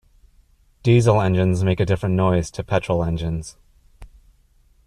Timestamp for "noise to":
2.15-2.63